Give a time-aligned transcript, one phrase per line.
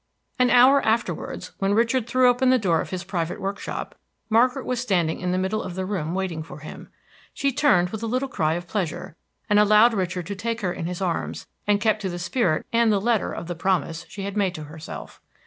[0.39, 3.93] An hour afterwards, when Richard threw open the door of his private workshop,
[4.31, 6.89] Margaret was standing in the middle of the room waiting for him.
[7.35, 9.15] She turned with a little cry of pleasure,
[9.47, 12.91] and allowed Richard to take her in his arms, and kept to the spirit and
[12.91, 15.21] the letter of the promise she had made to herself.